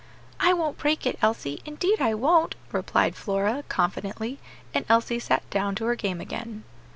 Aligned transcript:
"I 0.39 0.51
won't 0.53 0.79
break 0.79 1.05
it, 1.05 1.19
Elsie, 1.21 1.61
indeed 1.63 2.01
I 2.01 2.15
won't," 2.15 2.55
replied 2.71 3.15
Flora, 3.15 3.63
confidently; 3.69 4.39
and 4.73 4.83
Elsie 4.89 5.19
sat 5.19 5.47
down 5.51 5.75
to 5.75 5.85
her 5.85 5.95
game 5.95 6.19
again. 6.19 6.63